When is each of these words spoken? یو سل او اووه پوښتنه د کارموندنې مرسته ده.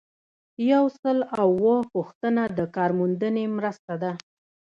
یو 0.71 0.85
سل 1.01 1.17
او 1.39 1.47
اووه 1.59 1.77
پوښتنه 1.93 2.43
د 2.57 2.59
کارموندنې 2.75 3.43
مرسته 3.57 3.93
ده. 4.03 4.11